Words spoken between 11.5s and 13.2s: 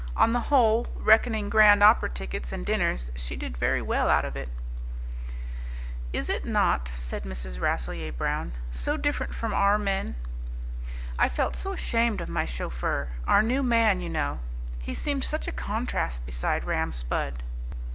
so ashamed of my chauffeur,